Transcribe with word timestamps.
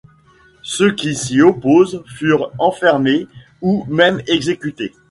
Ceux 0.63 0.95
qui 0.95 1.15
s'y 1.15 1.41
opposaient 1.41 2.01
furent 2.07 2.51
enfermés 2.57 3.27
ou 3.61 3.85
même 3.87 4.19
exécutés. 4.25 4.95